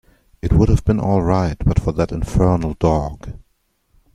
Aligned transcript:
It 0.41 0.51
would 0.51 0.67
have 0.67 0.83
been 0.83 0.99
all 0.99 1.21
right 1.21 1.55
but 1.63 1.79
for 1.79 1.91
that 1.91 2.11
infernal 2.11 2.73
dog. 2.79 3.33